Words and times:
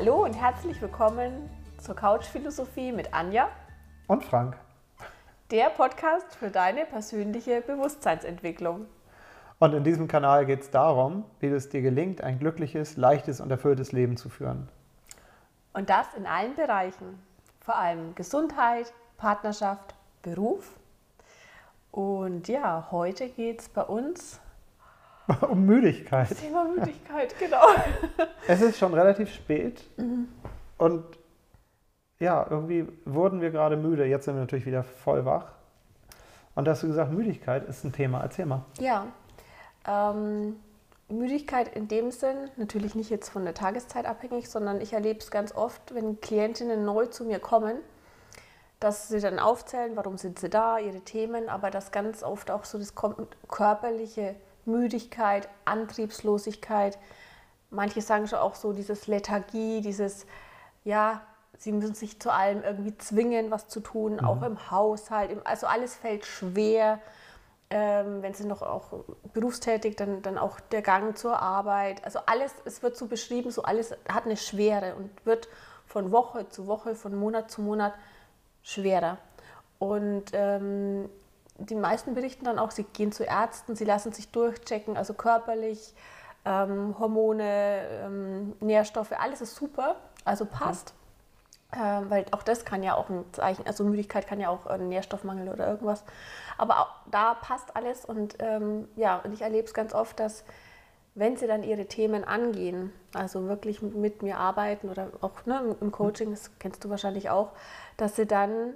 Hallo 0.00 0.24
und 0.24 0.34
herzlich 0.34 0.80
willkommen 0.80 1.50
zur 1.78 1.96
Couchphilosophie 1.96 2.92
mit 2.92 3.12
Anja 3.12 3.48
Und 4.06 4.22
Frank. 4.22 4.56
der 5.50 5.70
Podcast 5.70 6.36
für 6.36 6.50
deine 6.50 6.84
persönliche 6.84 7.62
Bewusstseinsentwicklung. 7.62 8.86
Und 9.58 9.74
in 9.74 9.82
diesem 9.82 10.06
Kanal 10.06 10.46
geht 10.46 10.60
es 10.60 10.70
darum, 10.70 11.24
wie 11.40 11.48
es 11.48 11.68
dir 11.68 11.82
gelingt, 11.82 12.22
ein 12.22 12.38
glückliches, 12.38 12.96
leichtes 12.96 13.40
und 13.40 13.50
erfülltes 13.50 13.90
Leben 13.90 14.16
zu 14.16 14.28
führen. 14.28 14.68
Und 15.72 15.90
das 15.90 16.06
in 16.16 16.26
allen 16.26 16.54
Bereichen, 16.54 17.20
vor 17.58 17.74
allem 17.74 18.14
Gesundheit, 18.14 18.92
Partnerschaft, 19.16 19.96
Beruf. 20.22 20.78
Und 21.90 22.46
ja, 22.46 22.86
heute 22.92 23.28
geht 23.30 23.62
es 23.62 23.68
bei 23.68 23.82
uns 23.82 24.38
um 25.48 25.64
Müdigkeit. 25.66 26.28
Thema 26.36 26.64
Müdigkeit, 26.64 27.34
genau. 27.38 27.62
Es 28.46 28.62
ist 28.62 28.78
schon 28.78 28.94
relativ 28.94 29.32
spät 29.32 29.84
und 30.78 31.04
ja, 32.18 32.46
irgendwie 32.48 32.88
wurden 33.04 33.40
wir 33.40 33.50
gerade 33.50 33.76
müde. 33.76 34.06
Jetzt 34.06 34.24
sind 34.24 34.34
wir 34.34 34.40
natürlich 34.40 34.66
wieder 34.66 34.82
voll 34.82 35.24
wach. 35.24 35.52
Und 36.54 36.64
da 36.64 36.72
hast 36.72 36.82
du 36.82 36.88
gesagt, 36.88 37.12
Müdigkeit 37.12 37.68
ist 37.68 37.84
ein 37.84 37.92
Thema. 37.92 38.22
Erzähl 38.22 38.46
mal. 38.46 38.64
Ja, 38.80 39.06
ähm, 39.86 40.56
Müdigkeit 41.08 41.74
in 41.74 41.88
dem 41.88 42.10
Sinn, 42.10 42.50
natürlich 42.56 42.94
nicht 42.94 43.10
jetzt 43.10 43.28
von 43.28 43.44
der 43.44 43.54
Tageszeit 43.54 44.06
abhängig, 44.06 44.48
sondern 44.50 44.80
ich 44.80 44.92
erlebe 44.92 45.20
es 45.20 45.30
ganz 45.30 45.54
oft, 45.54 45.94
wenn 45.94 46.20
Klientinnen 46.20 46.84
neu 46.84 47.06
zu 47.06 47.24
mir 47.24 47.38
kommen, 47.38 47.76
dass 48.80 49.08
sie 49.08 49.20
dann 49.20 49.38
aufzählen, 49.38 49.96
warum 49.96 50.18
sind 50.18 50.38
sie 50.38 50.50
da, 50.50 50.78
ihre 50.78 51.00
Themen, 51.00 51.48
aber 51.48 51.70
dass 51.70 51.92
ganz 51.92 52.22
oft 52.22 52.50
auch 52.50 52.64
so 52.64 52.78
das 52.78 52.94
körperliche 53.48 54.34
Müdigkeit, 54.68 55.48
Antriebslosigkeit. 55.64 56.98
Manche 57.70 58.00
sagen 58.00 58.28
schon 58.28 58.38
auch 58.38 58.54
so 58.54 58.72
dieses 58.72 59.08
Lethargie, 59.08 59.80
dieses, 59.80 60.26
ja, 60.84 61.22
sie 61.58 61.72
müssen 61.72 61.94
sich 61.94 62.20
zu 62.20 62.32
allem 62.32 62.62
irgendwie 62.62 62.96
zwingen, 62.96 63.50
was 63.50 63.68
zu 63.68 63.80
tun, 63.80 64.20
auch 64.20 64.42
im 64.42 64.70
Haushalt. 64.70 65.30
Also 65.44 65.66
alles 65.66 65.96
fällt 65.96 66.24
schwer. 66.24 67.00
Ähm, 67.70 68.22
wenn 68.22 68.32
sie 68.32 68.46
noch 68.46 68.62
auch 68.62 69.04
berufstätig, 69.34 69.96
dann, 69.96 70.22
dann 70.22 70.38
auch 70.38 70.58
der 70.58 70.80
Gang 70.80 71.18
zur 71.18 71.38
Arbeit. 71.38 72.02
Also 72.02 72.20
alles, 72.24 72.54
es 72.64 72.82
wird 72.82 72.96
so 72.96 73.06
beschrieben, 73.08 73.50
so 73.50 73.62
alles 73.62 73.94
hat 74.08 74.24
eine 74.24 74.38
Schwere 74.38 74.94
und 74.94 75.10
wird 75.26 75.48
von 75.84 76.10
Woche 76.10 76.48
zu 76.48 76.66
Woche, 76.66 76.94
von 76.94 77.14
Monat 77.14 77.50
zu 77.50 77.60
Monat 77.60 77.92
schwerer. 78.62 79.18
Und 79.78 80.24
ähm, 80.32 81.10
die 81.58 81.74
meisten 81.74 82.14
berichten 82.14 82.44
dann 82.44 82.58
auch, 82.58 82.70
sie 82.70 82.84
gehen 82.84 83.12
zu 83.12 83.24
Ärzten, 83.24 83.76
sie 83.76 83.84
lassen 83.84 84.12
sich 84.12 84.30
durchchecken, 84.30 84.96
also 84.96 85.14
körperlich, 85.14 85.94
ähm, 86.44 86.96
Hormone, 86.98 87.80
ähm, 88.04 88.54
Nährstoffe, 88.60 89.12
alles 89.12 89.40
ist 89.40 89.56
super, 89.56 89.96
also 90.24 90.44
passt. 90.44 90.94
Ähm, 91.76 92.08
weil 92.08 92.24
auch 92.30 92.42
das 92.42 92.64
kann 92.64 92.82
ja 92.82 92.94
auch 92.94 93.10
ein 93.10 93.26
Zeichen, 93.32 93.66
also 93.66 93.84
Müdigkeit 93.84 94.26
kann 94.26 94.40
ja 94.40 94.48
auch 94.48 94.66
ein 94.66 94.88
Nährstoffmangel 94.88 95.50
oder 95.50 95.68
irgendwas. 95.68 96.02
Aber 96.56 96.80
auch 96.80 96.94
da 97.10 97.34
passt 97.34 97.76
alles 97.76 98.06
und 98.06 98.36
ähm, 98.38 98.88
ja, 98.96 99.16
und 99.18 99.34
ich 99.34 99.42
erlebe 99.42 99.66
es 99.66 99.74
ganz 99.74 99.92
oft, 99.92 100.18
dass 100.18 100.44
wenn 101.14 101.36
sie 101.36 101.46
dann 101.46 101.62
ihre 101.64 101.86
Themen 101.86 102.24
angehen, 102.24 102.92
also 103.12 103.48
wirklich 103.48 103.82
mit 103.82 104.22
mir 104.22 104.38
arbeiten 104.38 104.88
oder 104.88 105.08
auch 105.20 105.44
ne, 105.44 105.76
im 105.80 105.92
Coaching, 105.92 106.30
das 106.30 106.52
kennst 106.58 106.84
du 106.84 106.90
wahrscheinlich 106.90 107.28
auch, 107.28 107.52
dass 107.96 108.16
sie 108.16 108.24
dann 108.24 108.74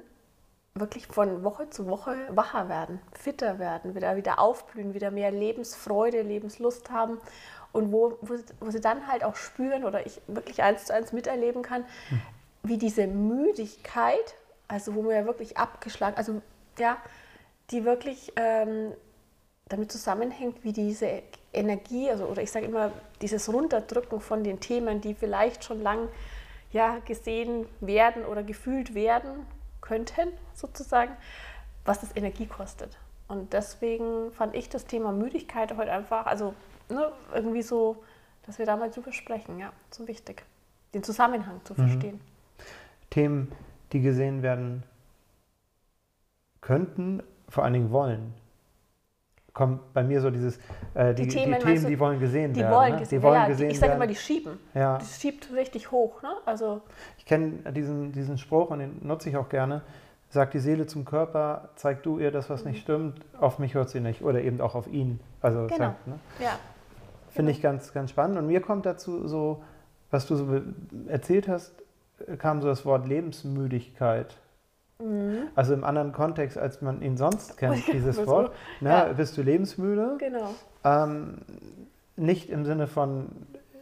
wirklich 0.75 1.07
von 1.07 1.45
Woche 1.45 1.69
zu 1.71 1.87
Woche 1.87 2.17
wacher 2.31 2.69
werden, 2.69 3.01
fitter 3.13 3.59
werden, 3.59 3.95
wieder, 3.95 4.17
wieder 4.17 4.39
aufblühen, 4.39 4.95
wieder 4.95 5.11
mehr 5.11 5.31
Lebensfreude, 5.31 6.23
Lebenslust 6.23 6.91
haben. 6.91 7.19
Und 7.73 7.93
wo, 7.93 8.19
wo, 8.21 8.37
sie- 8.37 8.45
wo 8.61 8.71
sie 8.71 8.81
dann 8.81 9.07
halt 9.07 9.25
auch 9.25 9.37
spüren 9.37 9.85
oder 9.85 10.07
ich 10.07 10.21
wirklich 10.27 10.63
eins 10.63 10.87
zu 10.87 10.95
eins 10.95 11.13
miterleben 11.13 11.63
kann, 11.63 11.85
wie 12.63 12.79
diese 12.79 13.07
Müdigkeit, 13.07 14.35
also 14.69 14.95
wo 14.95 15.03
man 15.03 15.13
ja 15.15 15.25
wirklich 15.27 15.57
abgeschlagen, 15.57 16.17
also 16.17 16.41
ja, 16.79 16.97
die 17.71 17.85
wirklich 17.85 18.33
ähm, 18.37 18.93
damit 19.69 19.91
zusammenhängt, 19.93 20.65
wie 20.65 20.73
diese 20.73 21.23
Energie, 21.53 22.11
also 22.11 22.27
oder 22.27 22.43
ich 22.43 22.51
sage 22.51 22.67
immer, 22.67 22.93
dieses 23.21 23.51
Runterdrücken 23.53 24.21
von 24.21 24.45
den 24.45 24.61
Themen, 24.61 25.01
die 25.01 25.15
vielleicht 25.15 25.65
schon 25.65 25.83
lang 25.83 26.09
ja, 26.73 26.99
gesehen 27.07 27.67
werden 27.81 28.25
oder 28.25 28.43
gefühlt 28.43 28.95
werden 28.95 29.47
könnten, 29.93 30.33
sozusagen, 30.55 31.17
was 31.85 32.01
das 32.01 32.15
Energie 32.17 32.47
kostet. 32.47 32.99
Und 33.29 33.53
deswegen 33.53 34.33
fand 34.33 34.55
ich 34.55 34.69
das 34.69 34.87
Thema 34.87 35.13
Müdigkeit 35.13 35.77
heute 35.77 35.93
einfach, 35.93 36.27
also 36.27 36.55
ne, 36.89 37.13
irgendwie 37.35 37.63
so, 37.63 38.03
dass 38.45 38.59
wir 38.59 38.67
da 38.67 38.77
mal 38.77 38.91
drüber 38.91 39.13
sprechen, 39.13 39.59
ja, 39.59 39.73
so 39.91 40.07
wichtig, 40.09 40.45
den 40.95 41.03
Zusammenhang 41.03 41.61
zu 41.65 41.75
verstehen. 41.75 42.21
Themen, 43.11 43.53
die 43.93 44.01
gesehen 44.01 44.43
werden 44.43 44.83
könnten, 46.61 47.23
vor 47.49 47.65
allen 47.65 47.75
Dingen 47.75 47.91
wollen. 47.91 48.35
Kommt 49.55 49.93
bei 49.93 50.03
mir 50.03 50.21
so 50.23 50.31
dieses, 50.31 50.57
äh, 50.95 51.13
die, 51.15 51.23
Die 51.25 51.29
die 51.29 51.35
Themen, 51.37 51.53
Themen, 51.53 51.65
meinst 51.65 51.85
du, 51.85 51.89
die 51.89 51.99
wollen 52.01 52.19
gesehen 52.19 52.53
Die 52.55 52.61
werden. 52.61 52.75
wollen 52.75 52.97
ne? 52.97 53.07
die 53.07 53.23
wollen 53.23 53.35
ja, 53.35 53.47
gesehen 53.49 53.71
ich 53.71 53.79
sage 53.79 53.91
werden. 53.91 54.03
immer, 54.03 54.07
die 54.07 54.17
schieben. 54.17 54.59
ja. 54.75 54.97
Das 54.99 55.21
schiebt 55.21 55.53
richtig 55.53 55.91
hoch, 55.91 56.23
ne? 56.23 56.31
Also 56.47 56.81
Ich 57.19 57.27
kenne 57.27 57.53
diesen, 57.73 58.13
diesen 58.13 58.39
Spruch 58.39 58.71
und 58.71 58.79
den 58.79 58.99
nutze 59.03 59.29
ich 59.29 59.37
auch 59.37 59.49
gerne. 59.51 59.83
Sagt 60.31 60.55
die 60.55 60.59
Seele 60.61 60.87
zum 60.87 61.05
Körper, 61.05 61.69
zeig 61.77 62.03
du 62.03 62.19
ihr 62.19 62.31
das, 62.31 62.49
was 62.49 62.65
nicht 62.65 62.81
stimmt, 62.81 63.21
auf 63.39 63.59
mich 63.59 63.75
hört 63.75 63.91
sie 63.91 64.01
nicht. 64.01 64.23
Oder 64.23 64.41
eben 64.41 64.61
auch 64.63 64.75
auf 64.75 64.87
ihn. 64.91 65.21
Also 65.43 65.67
Genau. 65.67 65.77
sagt, 65.77 66.07
ne? 66.07 66.15
ja, 66.41 66.53
Finde 67.29 67.53
ich 67.53 67.61
ganz, 67.61 67.93
ganz 67.93 68.11
spannend. 68.11 68.39
Und 68.39 68.47
mir 68.47 68.61
kommt 68.63 68.87
dazu 68.87 69.29
so, 69.29 69.63
was 70.11 70.27
du 70.27 70.37
so 70.37 70.47
erzählt 71.09 71.49
hast, 71.49 71.75
äh, 72.27 72.37
kam 72.39 72.63
so 72.63 72.69
das 72.69 72.87
Wort 72.87 73.07
Lebensmüdigkeit. 73.07 74.39
Mhm. 74.99 75.49
Also 75.55 75.75
im 75.75 75.85
anderen 75.85 76.13
Kontext, 76.13 76.57
als 76.59 76.81
man 76.83 77.03
ihn 77.03 77.17
sonst 77.17 77.57
kennt, 77.59 77.87
dieses 77.93 78.27
Wort. 78.27 78.53
Ne? 78.81 78.91
ja. 78.91 79.05
Bist 79.13 79.37
du 79.37 79.43
lebensmüde? 79.43 80.17
genau. 80.19 80.51
Ähm, 80.85 81.39
nicht 82.17 82.51
im 82.51 82.65
Sinne 82.65 82.87
von, 82.87 83.29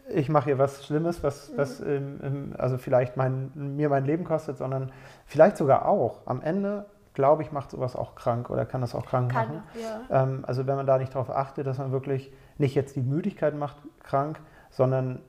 ich 0.09 0.29
mache 0.29 0.45
hier 0.45 0.57
was 0.57 0.85
Schlimmes, 0.85 1.19
Mhm. 1.19 1.23
was, 1.23 1.51
was 1.57 1.79
ähm, 1.81 2.19
ähm, 2.23 2.55
also 2.57 2.77
vielleicht 2.77 3.17
mein, 3.17 3.51
mir 3.55 3.89
mein 3.89 4.05
Leben 4.05 4.23
kostet, 4.23 4.57
sondern 4.57 4.91
vielleicht 5.25 5.57
sogar 5.57 5.85
auch. 5.87 6.21
Am 6.25 6.41
Ende, 6.41 6.85
glaube 7.13 7.43
ich, 7.43 7.51
macht 7.51 7.71
sowas 7.71 7.95
auch 7.95 8.15
krank 8.15 8.49
oder 8.49 8.65
kann 8.65 8.81
das 8.81 8.95
auch 8.95 9.05
krank 9.05 9.31
Kann, 9.31 9.47
machen. 9.47 9.63
ja. 10.09 10.23
Ähm, 10.23 10.43
also 10.47 10.65
wenn 10.67 10.75
man 10.75 10.85
da 10.87 10.97
nicht 10.97 11.13
darauf 11.13 11.29
achtet, 11.29 11.67
dass 11.67 11.77
man 11.77 11.91
wirklich 11.91 12.31
nicht 12.57 12.75
jetzt 12.75 12.95
die 12.95 13.01
Müdigkeit 13.01 13.55
macht 13.55 13.77
krank, 14.03 14.39
sondern 14.69 15.19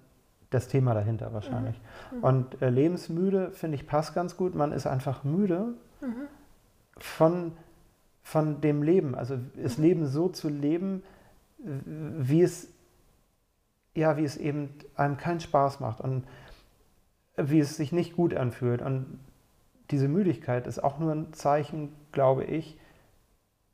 das 0.55 0.69
Thema 0.69 0.95
dahinter 0.95 1.33
wahrscheinlich. 1.33 1.81
Mhm. 2.13 2.25
Und 2.25 2.63
äh, 2.63 2.71
lebensmüde, 2.71 3.51
finde 3.53 3.77
ich, 3.77 3.87
passt 3.87 4.15
ganz 4.15 4.37
gut. 4.37 4.55
Man 4.55 4.73
ist 4.73 4.87
einfach 4.87 5.25
müde 5.25 5.75
Mhm. 6.01 6.29
von, 6.97 7.53
von 8.23 8.61
dem 8.61 8.83
Leben. 8.83 9.15
Also 9.15 9.39
das 9.57 9.79
Mhm. 9.79 9.85
Leben 9.85 10.07
so 10.07 10.29
zu 10.29 10.49
leben, 10.49 11.03
wie 11.59 12.43
es, 12.43 12.69
ja, 13.95 14.17
wie 14.17 14.25
es 14.25 14.37
eben 14.37 14.71
einem 14.97 15.17
keinen 15.17 15.41
Spaß 15.41 15.79
macht 15.81 16.01
und 16.01 16.25
wie 17.37 17.61
es 17.61 17.77
sich 17.77 17.93
nicht 17.93 18.17
gut 18.17 18.35
anfühlt. 18.35 18.83
Und 18.83 19.21
diese 19.91 20.09
Müdigkeit 20.09 20.67
ist 20.67 20.83
auch 20.83 20.99
nur 20.99 21.13
ein 21.13 21.33
Zeichen, 21.33 21.93
glaube 22.11 22.45
ich, 22.45 22.79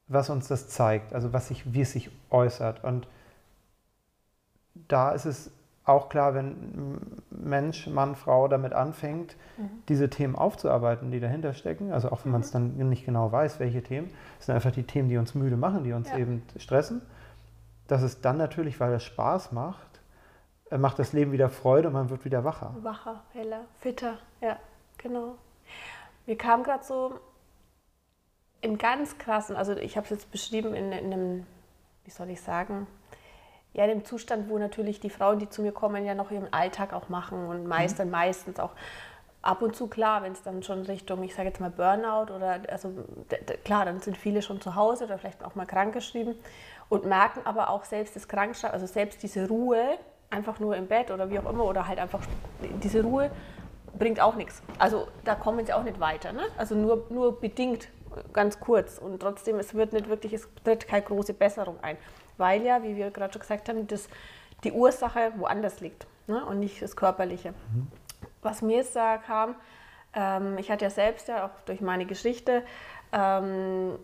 was 0.07 0.31
uns 0.31 0.49
das 0.49 0.69
zeigt, 0.69 1.13
also 1.13 1.33
was 1.33 1.49
sich, 1.49 1.73
wie 1.73 1.83
es 1.83 1.93
sich 1.93 2.11
äußert. 2.31 2.85
Und 2.85 3.09
da 4.75 5.13
ist 5.13 5.25
es 5.27 5.51
auch 5.89 6.09
klar, 6.09 6.35
wenn 6.35 7.11
Mensch, 7.31 7.87
Mann, 7.87 8.15
Frau 8.15 8.49
damit 8.49 8.73
anfängt, 8.73 9.37
Mhm. 9.57 9.71
diese 9.89 10.09
Themen 10.11 10.37
aufzuarbeiten, 10.37 11.11
die 11.11 11.21
dahinter 11.21 11.53
stecken, 11.55 11.93
also 11.93 12.11
auch 12.11 12.25
wenn 12.25 12.33
man 12.33 12.43
es 12.43 12.51
dann 12.51 12.77
nicht 12.89 13.05
genau 13.05 13.33
weiß, 13.33 13.59
welche 13.61 13.83
Themen, 13.83 14.11
das 14.37 14.47
sind 14.47 14.55
einfach 14.55 14.71
die 14.71 14.85
Themen, 14.85 15.09
die 15.09 15.17
uns 15.17 15.35
müde 15.35 15.57
machen, 15.57 15.85
die 15.85 15.93
uns 15.93 16.11
Ja. 16.11 16.19
eben 16.19 16.43
stressen, 16.57 17.03
dass 17.87 18.03
es 18.03 18.21
dann 18.21 18.37
natürlich, 18.37 18.79
weil 18.81 18.93
es 18.93 19.03
Spaß 19.05 19.53
macht, 19.53 20.01
äh, 20.71 20.79
macht 20.79 20.99
das 20.99 21.13
Leben 21.13 21.33
wieder 21.33 21.49
Freude 21.49 21.89
und 21.89 21.95
man 21.95 22.11
wird 22.11 22.25
wieder 22.25 22.45
wacher. 22.45 22.75
Wacher, 22.83 23.23
heller, 23.33 23.63
fitter, 23.81 24.19
ja, 24.41 24.57
genau. 24.99 25.37
Mir 26.27 26.37
kam 26.37 26.63
gerade 26.63 26.85
so 26.85 27.19
im 28.61 28.77
ganz 28.77 29.17
krassen, 29.19 29.57
also 29.57 29.75
ich 29.77 29.97
habe 29.97 30.05
es 30.05 30.11
jetzt 30.11 30.31
beschrieben 30.31 30.75
in, 30.75 30.93
in 30.93 31.13
einem, 31.13 31.47
wie 32.05 32.11
soll 32.11 32.29
ich 32.31 32.41
sagen, 32.43 32.87
ja, 33.75 33.85
in 33.85 33.91
dem 33.91 34.05
Zustand, 34.05 34.49
wo 34.49 34.59
natürlich 34.59 35.01
die 35.01 35.11
Frauen, 35.11 35.39
die 35.39 35.49
zu 35.49 35.63
mir 35.63 35.73
kommen, 35.73 36.05
ja 36.05 36.15
noch 36.15 36.31
ihren 36.31 36.53
Alltag 36.53 36.93
auch 36.93 37.09
machen 37.09 37.47
und 37.47 37.67
meist 37.67 37.99
dann 37.99 38.11
meistens 38.11 38.59
auch 38.59 38.73
ab 39.43 39.63
und 39.63 39.77
zu 39.77 39.87
klar, 39.87 40.23
wenn 40.23 40.33
es 40.33 40.43
dann 40.43 40.63
schon 40.63 40.83
Richtung, 40.83 41.23
ich 41.23 41.35
sage 41.35 41.49
jetzt 41.49 41.61
mal 41.61 41.71
Burnout 41.71 42.33
oder 42.35 42.61
also 42.69 42.93
klar, 43.65 43.85
dann 43.85 44.01
sind 44.01 44.17
viele 44.17 44.43
schon 44.43 44.61
zu 44.61 44.75
Hause 44.75 45.05
oder 45.05 45.19
vielleicht 45.19 45.45
auch 45.45 45.55
mal 45.55 45.67
krankgeschrieben 45.67 46.35
und 46.89 47.05
merken 47.05 47.41
aber 47.45 47.71
auch 47.71 47.85
selbst 47.85 48.17
das 48.17 48.27
Krankschreiben, 48.29 48.75
also 48.75 48.87
selbst 48.87 49.23
diese 49.23 49.49
Ruhe, 49.49 49.99
einfach 50.31 50.59
nur 50.59 50.77
im 50.77 50.87
Bett 50.87 51.11
oder 51.11 51.31
wie 51.31 51.39
auch 51.39 51.49
immer 51.49 51.65
oder 51.65 51.89
halt 51.89 51.99
einfach 51.99 52.21
diese 52.83 53.03
Ruhe 53.03 53.31
bringt 53.99 54.21
auch 54.21 54.35
nichts. 54.35 54.63
Also 54.79 55.09
da 55.25 55.35
kommen 55.35 55.65
sie 55.65 55.73
auch 55.73 55.83
nicht 55.83 56.01
weiter, 56.01 56.33
ne? 56.33 56.43
Also 56.57 56.75
nur, 56.75 57.07
nur 57.09 57.41
bedingt, 57.41 57.89
ganz 58.33 58.59
kurz 58.61 58.99
und 58.99 59.21
trotzdem 59.21 59.59
es 59.59 59.75
wird 59.75 59.93
nicht 59.93 60.09
wirklich, 60.09 60.33
es 60.33 60.49
tritt 60.65 60.87
keine 60.89 61.03
große 61.03 61.35
Besserung 61.35 61.79
ein, 61.83 61.97
weil 62.39 62.63
ja, 62.63 62.83
wie 62.83 62.97
wir 62.97 63.11
gerade 63.11 63.33
schon 63.33 63.43
gesagt 63.43 63.69
haben, 63.69 63.87
das, 63.87 64.09
die 64.65 64.73
Ursache 64.73 65.33
woanders 65.37 65.81
liegt 65.81 66.07
ne? 66.27 66.45
und 66.45 66.61
nicht 66.61 66.81
das 66.81 66.97
Körperliche. 66.97 67.55
was 68.43 68.63
mir 68.63 68.79
jetzt 68.79 68.97
da 68.97 69.19
kam, 69.19 69.55
ähm, 70.15 70.59
ich 70.59 70.71
hatte 70.71 70.85
ja 70.85 70.91
selbst 70.91 71.29
ja 71.29 71.47
auch 71.47 71.61
durch 71.67 71.81
meine 71.81 72.07
Geschichte 72.07 72.63
ähm, 73.13 73.99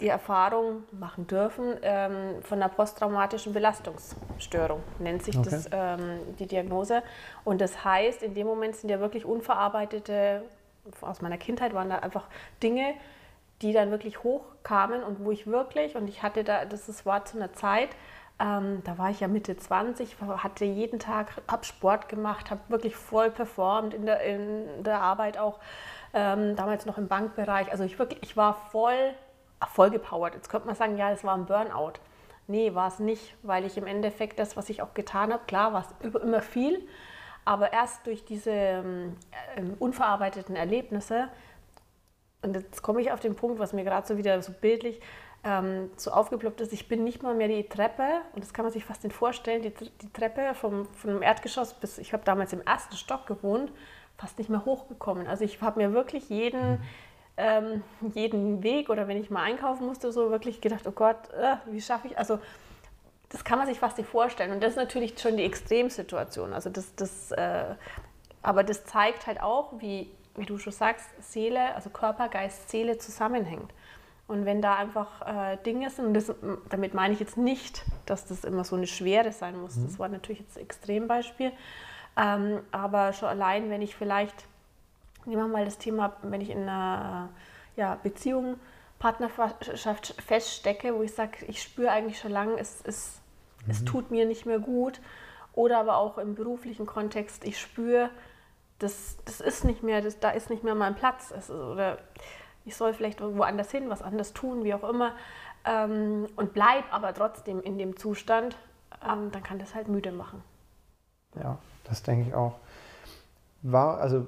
die 0.00 0.08
Erfahrung 0.08 0.84
machen 0.92 1.26
dürfen 1.26 1.76
ähm, 1.82 2.42
von 2.42 2.62
einer 2.62 2.68
posttraumatischen 2.68 3.52
Belastungsstörung, 3.52 4.80
nennt 5.00 5.24
sich 5.24 5.36
okay. 5.36 5.48
das 5.50 5.68
ähm, 5.72 6.20
die 6.38 6.46
Diagnose. 6.46 7.02
Und 7.44 7.60
das 7.60 7.84
heißt, 7.84 8.22
in 8.22 8.34
dem 8.34 8.46
Moment 8.46 8.76
sind 8.76 8.90
ja 8.90 9.00
wirklich 9.00 9.24
unverarbeitete, 9.24 10.44
aus 11.00 11.20
meiner 11.20 11.36
Kindheit 11.36 11.74
waren 11.74 11.90
da 11.90 11.96
einfach 11.96 12.28
Dinge, 12.62 12.94
die 13.62 13.72
dann 13.72 13.90
wirklich 13.90 14.22
hochkamen 14.22 15.02
und 15.02 15.24
wo 15.24 15.30
ich 15.30 15.46
wirklich, 15.46 15.96
und 15.96 16.08
ich 16.08 16.22
hatte 16.22 16.44
da, 16.44 16.64
das 16.64 17.04
war 17.04 17.24
zu 17.24 17.36
einer 17.36 17.52
Zeit, 17.52 17.90
ähm, 18.40 18.82
da 18.84 18.98
war 18.98 19.10
ich 19.10 19.20
ja 19.20 19.28
Mitte 19.28 19.56
20, 19.56 20.16
hatte 20.20 20.64
jeden 20.64 21.00
Tag, 21.00 21.42
habe 21.48 21.64
Sport 21.64 22.08
gemacht, 22.08 22.50
habe 22.50 22.60
wirklich 22.68 22.94
voll 22.94 23.30
performt 23.30 23.94
in 23.94 24.06
der, 24.06 24.20
in 24.20 24.84
der 24.84 25.00
Arbeit 25.00 25.38
auch, 25.38 25.58
ähm, 26.14 26.54
damals 26.54 26.86
noch 26.86 26.98
im 26.98 27.08
Bankbereich. 27.08 27.70
Also 27.72 27.84
ich, 27.84 27.98
wirklich, 27.98 28.22
ich 28.22 28.36
war 28.36 28.54
voll, 28.70 29.14
voll 29.72 29.90
gepowert. 29.90 30.34
Jetzt 30.34 30.48
könnte 30.48 30.66
man 30.68 30.76
sagen, 30.76 30.96
ja, 30.96 31.10
das 31.10 31.24
war 31.24 31.34
ein 31.34 31.46
Burnout. 31.46 31.94
Nee, 32.46 32.74
war 32.74 32.88
es 32.88 32.98
nicht, 32.98 33.36
weil 33.42 33.64
ich 33.64 33.76
im 33.76 33.86
Endeffekt 33.86 34.38
das, 34.38 34.56
was 34.56 34.70
ich 34.70 34.82
auch 34.82 34.94
getan 34.94 35.32
habe, 35.32 35.42
klar 35.46 35.72
war 35.72 35.84
es 36.00 36.14
immer 36.14 36.40
viel, 36.40 36.86
aber 37.44 37.72
erst 37.72 38.06
durch 38.06 38.24
diese 38.24 38.50
ähm, 38.50 39.16
unverarbeiteten 39.78 40.56
Erlebnisse, 40.56 41.28
und 42.42 42.54
jetzt 42.54 42.82
komme 42.82 43.00
ich 43.00 43.12
auf 43.12 43.20
den 43.20 43.34
Punkt, 43.34 43.58
was 43.58 43.72
mir 43.72 43.84
gerade 43.84 44.06
so 44.06 44.16
wieder 44.16 44.40
so 44.42 44.52
bildlich 44.52 45.00
ähm, 45.44 45.90
so 45.96 46.10
aufgeploppt 46.10 46.60
ist, 46.60 46.72
ich 46.72 46.88
bin 46.88 47.04
nicht 47.04 47.22
mal 47.22 47.34
mehr 47.34 47.48
die 47.48 47.68
Treppe, 47.68 48.22
und 48.34 48.42
das 48.42 48.52
kann 48.52 48.64
man 48.64 48.72
sich 48.72 48.84
fast 48.84 49.04
nicht 49.04 49.14
vorstellen, 49.14 49.62
die, 49.62 49.70
die 49.70 50.12
Treppe 50.12 50.54
vom, 50.54 50.86
vom 50.86 51.22
Erdgeschoss 51.22 51.74
bis, 51.74 51.98
ich 51.98 52.12
habe 52.12 52.24
damals 52.24 52.52
im 52.52 52.60
ersten 52.62 52.96
Stock 52.96 53.26
gewohnt, 53.26 53.72
fast 54.16 54.38
nicht 54.38 54.50
mehr 54.50 54.64
hochgekommen. 54.64 55.28
Also 55.28 55.44
ich 55.44 55.60
habe 55.60 55.80
mir 55.80 55.92
wirklich 55.92 56.28
jeden, 56.28 56.72
mhm. 56.72 56.80
ähm, 57.36 57.82
jeden 58.14 58.62
Weg 58.64 58.90
oder 58.90 59.06
wenn 59.06 59.16
ich 59.16 59.30
mal 59.30 59.42
einkaufen 59.42 59.86
musste, 59.86 60.10
so 60.10 60.30
wirklich 60.30 60.60
gedacht, 60.60 60.86
oh 60.86 60.92
Gott, 60.92 61.30
äh, 61.30 61.56
wie 61.66 61.80
schaffe 61.80 62.08
ich, 62.08 62.18
also 62.18 62.40
das 63.28 63.44
kann 63.44 63.58
man 63.58 63.68
sich 63.68 63.78
fast 63.78 63.98
nicht 63.98 64.08
vorstellen. 64.08 64.50
Und 64.52 64.62
das 64.62 64.70
ist 64.70 64.76
natürlich 64.76 65.18
schon 65.20 65.36
die 65.36 65.44
Extremsituation. 65.44 66.52
Also 66.52 66.70
das, 66.70 66.94
das, 66.96 67.30
äh, 67.32 67.74
aber 68.42 68.64
das 68.64 68.86
zeigt 68.86 69.26
halt 69.26 69.40
auch, 69.40 69.74
wie, 69.78 70.10
wie 70.38 70.46
du 70.46 70.58
schon 70.58 70.72
sagst, 70.72 71.06
Seele, 71.20 71.74
also 71.74 71.90
Körper, 71.90 72.28
Geist, 72.28 72.70
Seele 72.70 72.98
zusammenhängt. 72.98 73.72
Und 74.28 74.44
wenn 74.44 74.60
da 74.60 74.76
einfach 74.76 75.26
äh, 75.26 75.56
Dinge 75.64 75.88
sind, 75.88 76.06
und 76.06 76.14
das, 76.14 76.32
damit 76.68 76.92
meine 76.92 77.14
ich 77.14 77.20
jetzt 77.20 77.38
nicht, 77.38 77.84
dass 78.04 78.26
das 78.26 78.44
immer 78.44 78.62
so 78.62 78.76
eine 78.76 78.86
Schwere 78.86 79.32
sein 79.32 79.58
muss, 79.58 79.76
mhm. 79.76 79.86
das 79.86 79.98
war 79.98 80.08
natürlich 80.08 80.40
jetzt 80.40 80.58
ein 80.58 80.64
Extrembeispiel, 80.64 81.52
ähm, 82.16 82.60
aber 82.70 83.14
schon 83.14 83.28
allein, 83.28 83.70
wenn 83.70 83.80
ich 83.80 83.96
vielleicht, 83.96 84.44
nehmen 85.24 85.42
wir 85.42 85.48
mal 85.48 85.64
das 85.64 85.78
Thema, 85.78 86.16
wenn 86.22 86.42
ich 86.42 86.50
in 86.50 86.62
einer 86.62 87.30
ja, 87.76 87.98
Beziehung, 88.02 88.56
Partnerschaft 88.98 90.14
feststecke, 90.20 90.94
wo 90.94 91.02
ich 91.02 91.14
sage, 91.14 91.46
ich 91.46 91.62
spüre 91.62 91.90
eigentlich 91.90 92.18
schon 92.18 92.32
lange, 92.32 92.58
es, 92.58 92.82
es, 92.84 93.20
mhm. 93.64 93.70
es 93.70 93.84
tut 93.84 94.10
mir 94.10 94.26
nicht 94.26 94.44
mehr 94.44 94.58
gut, 94.58 95.00
oder 95.54 95.78
aber 95.78 95.96
auch 95.96 96.18
im 96.18 96.34
beruflichen 96.34 96.84
Kontext, 96.84 97.44
ich 97.44 97.58
spüre, 97.58 98.10
das, 98.78 99.18
das 99.24 99.40
ist 99.40 99.64
nicht 99.64 99.82
mehr, 99.82 100.00
das, 100.00 100.20
da 100.20 100.30
ist 100.30 100.50
nicht 100.50 100.64
mehr 100.64 100.74
mein 100.74 100.94
Platz. 100.94 101.32
Es, 101.36 101.50
oder 101.50 101.98
ich 102.64 102.76
soll 102.76 102.94
vielleicht 102.94 103.20
woanders 103.20 103.70
hin, 103.70 103.88
was 103.88 104.02
anders 104.02 104.32
tun, 104.32 104.64
wie 104.64 104.74
auch 104.74 104.88
immer, 104.88 105.12
ähm, 105.64 106.26
und 106.36 106.52
bleib 106.52 106.92
aber 106.92 107.14
trotzdem 107.14 107.60
in 107.62 107.78
dem 107.78 107.96
Zustand, 107.96 108.56
ähm, 109.02 109.30
dann 109.32 109.42
kann 109.42 109.58
das 109.58 109.74
halt 109.74 109.88
müde 109.88 110.12
machen. 110.12 110.42
Ja, 111.34 111.58
das 111.84 112.02
denke 112.02 112.28
ich 112.28 112.34
auch. 112.34 112.54
War 113.62 113.98
also 113.98 114.26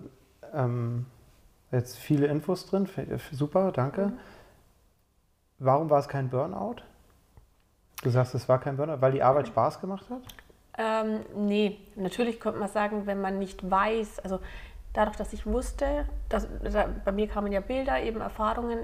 ähm, 0.52 1.06
jetzt 1.70 1.98
viele 1.98 2.26
Infos 2.26 2.66
drin, 2.66 2.88
super, 3.32 3.72
danke. 3.72 4.06
Mhm. 4.06 4.18
Warum 5.58 5.90
war 5.90 5.98
es 5.98 6.08
kein 6.08 6.30
Burnout? 6.30 6.76
Du 8.02 8.10
sagst, 8.10 8.34
es 8.34 8.48
war 8.48 8.58
kein 8.58 8.76
Burnout, 8.76 9.00
weil 9.00 9.12
die 9.12 9.22
Arbeit 9.22 9.48
Spaß 9.48 9.80
gemacht 9.80 10.08
hat? 10.08 10.22
Ähm, 10.80 11.20
nee, 11.36 11.78
natürlich 11.94 12.40
könnte 12.40 12.58
man 12.58 12.68
sagen, 12.68 13.06
wenn 13.06 13.20
man 13.20 13.38
nicht 13.38 13.70
weiß, 13.70 14.20
also 14.20 14.40
dadurch, 14.94 15.16
dass 15.16 15.34
ich 15.34 15.44
wusste, 15.44 16.06
dass, 16.30 16.48
bei 17.04 17.12
mir 17.12 17.28
kamen 17.28 17.52
ja 17.52 17.60
Bilder, 17.60 18.00
eben 18.00 18.22
Erfahrungen 18.22 18.78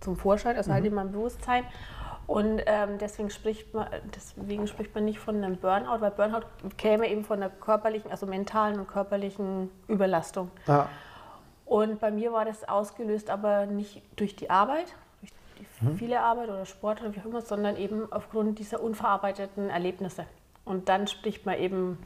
zum 0.00 0.16
Vorschein, 0.16 0.56
also 0.56 0.72
halt 0.72 0.82
mhm. 0.82 0.84
halt 0.84 0.92
in 0.92 0.94
meinem 0.94 1.12
Bewusstsein. 1.12 1.64
Und 2.26 2.62
ähm, 2.66 2.98
deswegen, 2.98 3.30
spricht 3.30 3.72
man, 3.72 3.86
deswegen 4.14 4.66
spricht 4.66 4.94
man 4.94 5.04
nicht 5.04 5.20
von 5.20 5.36
einem 5.36 5.58
Burnout, 5.58 6.00
weil 6.00 6.10
Burnout 6.10 6.46
käme 6.76 7.08
eben 7.08 7.24
von 7.24 7.36
einer 7.40 7.50
körperlichen, 7.50 8.10
also 8.10 8.26
mentalen 8.26 8.80
und 8.80 8.88
körperlichen 8.88 9.70
Überlastung. 9.86 10.50
Ja. 10.66 10.88
Und 11.66 12.00
bei 12.00 12.10
mir 12.10 12.32
war 12.32 12.44
das 12.44 12.68
ausgelöst, 12.68 13.30
aber 13.30 13.66
nicht 13.66 14.02
durch 14.16 14.34
die 14.34 14.50
Arbeit, 14.50 14.94
durch 15.20 15.32
die 15.80 15.84
mhm. 15.84 15.96
viele 15.96 16.20
Arbeit 16.20 16.48
oder 16.48 16.66
Sport 16.66 17.00
oder 17.00 17.14
wie 17.14 17.20
auch 17.20 17.26
immer, 17.26 17.42
sondern 17.42 17.76
eben 17.76 18.12
aufgrund 18.12 18.58
dieser 18.58 18.82
unverarbeiteten 18.82 19.70
Erlebnisse. 19.70 20.26
Und 20.64 20.88
dann 20.88 21.06
spricht 21.06 21.44
man 21.46 21.58
eben 21.58 21.98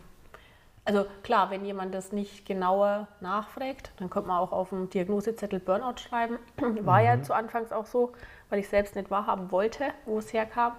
also 0.86 1.04
klar, 1.24 1.50
wenn 1.50 1.64
jemand 1.64 1.92
das 1.94 2.12
nicht 2.12 2.46
genauer 2.46 3.08
nachfragt, 3.20 3.90
dann 3.98 4.08
könnte 4.08 4.28
man 4.28 4.38
auch 4.38 4.52
auf 4.52 4.68
dem 4.68 4.88
Diagnosezettel 4.88 5.58
Burnout 5.58 5.98
schreiben. 5.98 6.38
War 6.56 7.00
mhm. 7.00 7.04
ja 7.04 7.22
zu 7.22 7.34
Anfangs 7.34 7.72
auch 7.72 7.86
so, 7.86 8.12
weil 8.48 8.60
ich 8.60 8.68
selbst 8.68 8.94
nicht 8.94 9.10
wahrhaben 9.10 9.50
wollte, 9.50 9.86
wo 10.04 10.18
es 10.18 10.32
herkam. 10.32 10.72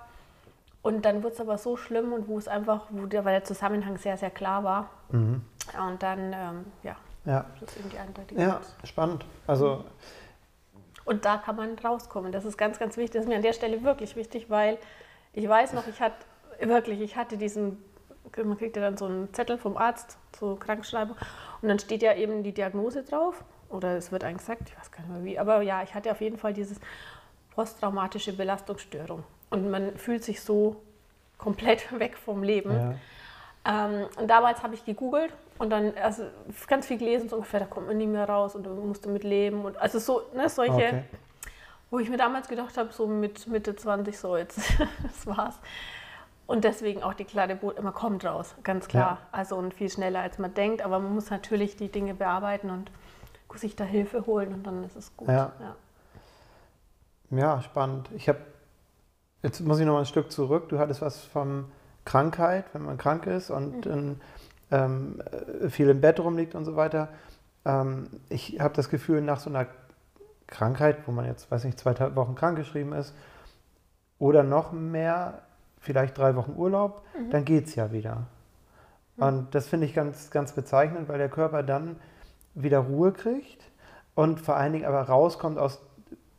Und 0.81 1.03
dann 1.03 1.23
wird 1.23 1.33
es 1.33 1.41
aber 1.41 1.57
so 1.57 1.75
schlimm 1.75 2.13
und 2.13 2.29
wo 2.29 2.37
es 2.37 2.47
einfach, 2.47 2.85
wo 2.89 3.05
der, 3.05 3.25
weil 3.25 3.33
der 3.33 3.43
Zusammenhang 3.43 3.97
sehr, 3.97 4.15
sehr 4.15 4.29
klar 4.29 4.63
war. 4.63 4.89
Mhm. 5.09 5.41
Und 5.77 6.01
dann, 6.01 6.31
ähm, 6.33 6.65
ja, 6.83 6.95
ja. 7.25 7.45
das 7.59 7.71
ist 7.71 7.77
irgendwie 7.77 7.97
eindeutig. 7.97 8.37
Ja, 8.37 8.61
spannend. 8.85 9.25
Also. 9.45 9.83
Und 11.03 11.25
da 11.25 11.37
kann 11.37 11.57
man 11.57 11.77
rauskommen. 11.79 12.31
Das 12.31 12.45
ist 12.45 12.57
ganz, 12.57 12.79
ganz 12.79 12.95
wichtig. 12.95 13.15
Das 13.15 13.23
ist 13.23 13.27
mir 13.27 13.35
an 13.35 13.41
der 13.41 13.51
Stelle 13.51 13.83
wirklich 13.83 14.15
wichtig, 14.15 14.49
weil 14.49 14.77
ich 15.33 15.49
weiß 15.49 15.73
noch, 15.73 15.85
ich 15.87 15.99
hatte 15.99 16.15
wirklich, 16.59 17.01
ich 17.01 17.15
hatte 17.15 17.37
diesen 17.37 17.77
man 18.35 18.57
kriegt 18.57 18.75
ja 18.75 18.81
dann 18.81 18.97
so 18.97 19.05
einen 19.05 19.33
Zettel 19.33 19.57
vom 19.57 19.77
Arzt, 19.77 20.17
so 20.37 20.55
Krankenschreiber, 20.55 21.15
und 21.61 21.69
dann 21.69 21.79
steht 21.79 22.01
ja 22.01 22.13
eben 22.13 22.43
die 22.43 22.51
Diagnose 22.51 23.03
drauf. 23.03 23.43
Oder 23.69 23.97
es 23.97 24.11
wird 24.11 24.23
eigentlich 24.23 24.39
gesagt, 24.39 24.69
ich 24.69 24.77
weiß 24.77 24.91
gar 24.91 25.01
nicht 25.01 25.11
mehr 25.11 25.23
wie. 25.23 25.39
Aber 25.39 25.61
ja, 25.61 25.83
ich 25.83 25.93
hatte 25.93 26.11
auf 26.11 26.21
jeden 26.21 26.37
Fall 26.37 26.53
dieses 26.53 26.79
posttraumatische 27.53 28.33
Belastungsstörung. 28.33 29.23
Und 29.49 29.69
man 29.69 29.97
fühlt 29.97 30.23
sich 30.23 30.41
so 30.41 30.77
komplett 31.37 31.91
weg 31.99 32.17
vom 32.17 32.43
Leben. 32.43 32.71
Ja. 32.71 33.87
Ähm, 33.87 34.07
und 34.17 34.27
damals 34.27 34.63
habe 34.63 34.75
ich 34.75 34.85
gegoogelt 34.85 35.33
und 35.57 35.69
dann 35.69 35.93
also 35.97 36.23
ganz 36.67 36.87
viel 36.87 36.97
gelesen, 36.97 37.27
so 37.27 37.35
ungefähr, 37.35 37.59
da 37.59 37.65
kommt 37.65 37.87
man 37.87 37.97
nie 37.97 38.07
mehr 38.07 38.29
raus 38.29 38.55
und 38.55 38.63
du 38.63 38.69
musst 38.69 39.05
damit 39.05 39.23
leben. 39.23 39.65
Und 39.65 39.75
also 39.77 39.99
so, 39.99 40.21
ne, 40.33 40.47
solche, 40.47 40.73
okay. 40.73 41.03
wo 41.89 41.99
ich 41.99 42.09
mir 42.09 42.17
damals 42.17 42.47
gedacht 42.47 42.77
habe, 42.77 42.93
so 42.93 43.05
mit 43.07 43.47
Mitte 43.47 43.75
20, 43.75 44.17
so 44.17 44.37
jetzt, 44.37 44.57
das 45.03 45.27
war's. 45.27 45.59
Und 46.47 46.63
deswegen 46.63 47.03
auch 47.03 47.13
die 47.13 47.25
klare 47.25 47.55
Boot 47.55 47.77
immer 47.77 47.91
kommt 47.91 48.25
raus, 48.25 48.55
ganz 48.63 48.87
klar. 48.87 49.19
Ja. 49.21 49.27
Also 49.31 49.57
und 49.57 49.73
viel 49.73 49.89
schneller 49.89 50.21
als 50.21 50.39
man 50.39 50.53
denkt, 50.53 50.81
aber 50.81 50.99
man 50.99 51.13
muss 51.13 51.29
natürlich 51.29 51.75
die 51.75 51.91
Dinge 51.91 52.13
bearbeiten 52.13 52.69
und 52.69 52.89
sich 53.55 53.75
da 53.75 53.83
Hilfe 53.83 54.25
holen 54.25 54.53
und 54.53 54.63
dann 54.65 54.83
ist 54.83 54.95
es 54.95 55.15
gut. 55.17 55.27
Ja, 55.27 55.51
ja. 55.59 57.37
ja 57.37 57.61
spannend. 57.61 58.09
Ich 58.15 58.29
habe, 58.29 58.39
jetzt 59.43 59.59
muss 59.61 59.79
ich 59.79 59.85
noch 59.85 59.93
mal 59.93 59.99
ein 59.99 60.05
Stück 60.05 60.31
zurück. 60.31 60.69
Du 60.69 60.79
hattest 60.79 61.01
was 61.01 61.21
von 61.21 61.65
Krankheit, 62.05 62.65
wenn 62.73 62.83
man 62.83 62.97
krank 62.97 63.25
ist 63.25 63.49
und 63.49 63.85
mhm. 63.85 63.91
in, 63.91 64.21
ähm, 64.71 65.23
viel 65.69 65.89
im 65.89 66.01
Bett 66.01 66.19
rumliegt 66.19 66.55
und 66.55 66.65
so 66.65 66.75
weiter. 66.75 67.09
Ähm, 67.65 68.07
ich 68.29 68.59
habe 68.59 68.73
das 68.73 68.89
Gefühl, 68.89 69.21
nach 69.21 69.39
so 69.39 69.49
einer 69.49 69.67
Krankheit, 70.47 70.99
wo 71.07 71.11
man 71.11 71.25
jetzt, 71.25 71.51
weiß 71.51 71.65
nicht, 71.65 71.79
zwei 71.79 72.15
Wochen 72.15 72.35
krankgeschrieben 72.35 72.93
ist, 72.93 73.13
oder 74.19 74.43
noch 74.43 74.71
mehr 74.71 75.41
vielleicht 75.87 76.17
drei 76.17 76.35
Wochen 76.35 76.53
Urlaub, 76.55 77.01
mhm. 77.17 77.31
dann 77.31 77.45
geht 77.45 77.65
es 77.67 77.75
ja 77.75 77.91
wieder. 77.91 78.27
Mhm. 79.15 79.23
Und 79.23 79.55
das 79.55 79.67
finde 79.67 79.87
ich 79.87 79.95
ganz, 79.95 80.29
ganz 80.29 80.51
bezeichnend, 80.51 81.07
weil 81.09 81.17
der 81.17 81.29
Körper 81.29 81.63
dann 81.63 81.95
wieder 82.53 82.79
Ruhe 82.79 83.11
kriegt 83.11 83.63
und 84.13 84.39
vor 84.39 84.57
allen 84.57 84.73
Dingen 84.73 84.85
aber 84.85 85.01
rauskommt 85.01 85.57
aus, 85.57 85.81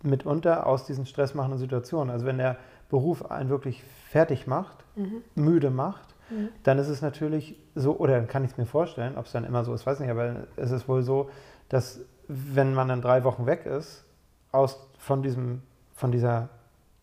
mitunter 0.03 0.67
aus 0.67 0.85
diesen 0.85 1.07
stressmachenden 1.07 1.59
Situationen. 1.59 2.11
Also 2.11 2.27
wenn 2.27 2.39
der 2.39 2.57
Beruf 2.91 3.31
einen 3.31 3.49
wirklich 3.49 3.83
fertig 4.11 4.47
macht, 4.47 4.85
mhm. 4.95 5.23
müde 5.35 5.71
macht, 5.71 6.15
mhm. 6.31 6.51
dann 6.63 6.79
ist 6.79 6.89
es 6.89 7.03
natürlich 7.03 7.59
so, 7.75 7.97
oder 7.97 8.21
kann 8.23 8.45
ich 8.45 8.53
es 8.53 8.59
mir 8.59 8.67
vorstellen, 8.67 9.17
ob 9.17 9.27
es 9.27 9.33
dann 9.33 9.45
immer 9.45 9.65
so 9.65 9.73
ist, 9.75 9.87
weiß 9.87 10.01
nicht, 10.01 10.11
aber 10.11 10.47
es 10.57 10.71
ist 10.71 10.89
wohl 10.89 11.03
so, 11.03 11.31
dass 11.69 12.01
wenn 12.29 12.75
man 12.75 12.89
dann 12.89 13.01
drei 13.01 13.25
Wochen 13.25 13.47
weg 13.47 13.65
ist, 13.65 14.05
aus, 14.53 14.79
von, 14.99 15.23
diesem, 15.23 15.63
von 15.95 16.13
dieser 16.13 16.49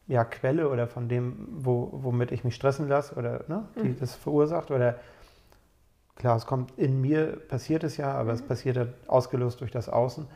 ja, 0.07 0.24
Quelle 0.24 0.69
oder 0.69 0.88
von 0.88 1.09
dem, 1.09 1.47
wo, 1.51 1.89
womit 1.91 2.31
ich 2.31 2.43
mich 2.43 2.55
stressen 2.55 2.88
lasse 2.88 3.15
oder 3.15 3.43
ne, 3.47 3.65
die 3.75 3.89
mhm. 3.89 4.00
das 4.00 4.15
verursacht. 4.15 4.71
Oder 4.71 4.95
klar, 6.15 6.38
es 6.38 6.45
kommt 6.45 6.77
in 6.77 7.01
mir, 7.01 7.38
passiert 7.47 7.83
es 7.83 7.97
ja, 7.97 8.13
aber 8.13 8.31
mhm. 8.31 8.35
es 8.35 8.41
passiert 8.43 8.75
ja 8.77 8.85
ausgelöst 9.07 9.62
durch 9.62 9.71
das 9.71 9.89
Außen, 9.89 10.27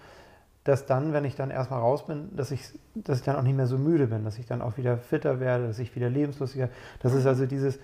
dass 0.63 0.85
dann, 0.85 1.13
wenn 1.13 1.25
ich 1.25 1.35
dann 1.35 1.51
erstmal 1.51 1.79
raus 1.79 2.05
bin, 2.05 2.35
dass 2.35 2.51
ich, 2.51 2.67
dass 2.95 3.19
ich 3.19 3.25
dann 3.25 3.35
auch 3.35 3.43
nicht 3.43 3.55
mehr 3.55 3.67
so 3.67 3.77
müde 3.77 4.07
bin, 4.07 4.23
dass 4.23 4.37
ich 4.37 4.45
dann 4.45 4.61
auch 4.61 4.77
wieder 4.77 4.97
fitter 4.97 5.39
werde, 5.39 5.67
dass 5.67 5.79
ich 5.79 5.95
wieder 5.95 6.09
lebenslustiger. 6.09 6.69
Das 7.01 7.13
ist 7.13 7.23
mhm. 7.23 7.29
also 7.29 7.45
dieses, 7.45 7.79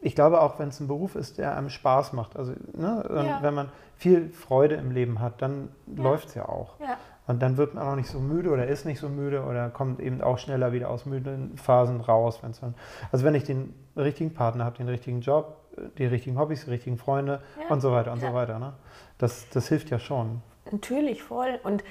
ich 0.00 0.14
glaube 0.14 0.40
auch, 0.40 0.58
wenn 0.58 0.68
es 0.68 0.80
ein 0.80 0.88
Beruf 0.88 1.14
ist, 1.14 1.38
der 1.38 1.56
einem 1.56 1.70
Spaß 1.70 2.12
macht, 2.12 2.36
also 2.36 2.52
ne, 2.72 3.04
Ja. 3.08 3.38
wenn 3.42 3.54
man 3.54 3.68
viel 3.96 4.30
Freude 4.30 4.76
im 4.76 4.92
Leben 4.92 5.20
hat, 5.20 5.42
dann 5.42 5.68
Ja. 5.94 6.02
läuft 6.02 6.28
es 6.28 6.34
ja 6.34 6.48
auch. 6.48 6.78
Ja. 6.80 6.96
Und 7.28 7.40
dann 7.40 7.56
wird 7.58 7.74
man 7.74 7.86
auch 7.86 7.94
nicht 7.94 8.08
so 8.10 8.18
müde 8.18 8.50
oder 8.50 8.66
ist 8.66 8.84
nicht 8.86 8.98
so 8.98 9.08
müde 9.08 9.42
oder 9.44 9.68
kommt 9.68 10.00
eben 10.00 10.20
auch 10.22 10.38
schneller 10.38 10.72
wieder 10.72 10.90
aus 10.90 11.06
müden 11.06 11.56
Phasen 11.56 12.00
raus. 12.00 12.40
Wenn's 12.42 12.58
dann, 12.60 12.74
also 13.12 13.24
wenn 13.24 13.34
ich 13.34 13.44
den 13.44 13.74
richtigen 13.96 14.34
Partner 14.34 14.64
habe, 14.64 14.78
den 14.78 14.88
richtigen 14.88 15.20
Job, 15.20 15.56
die 15.98 16.06
richtigen 16.06 16.38
Hobbys, 16.38 16.64
die 16.64 16.70
richtigen 16.70 16.96
Freunde 16.98 17.40
Ja. 17.62 17.68
und 17.72 17.80
so 17.80 17.92
weiter 17.92 18.12
und 18.12 18.22
Ja. 18.22 18.30
so 18.30 18.34
weiter. 18.34 18.58
Ne? 18.58 18.72
Das, 19.18 19.48
das 19.50 19.68
hilft 19.68 19.90
ja 19.90 19.98
schon. 19.98 20.40
Natürlich, 20.72 21.22
voll. 21.22 21.60
Und 21.62 21.84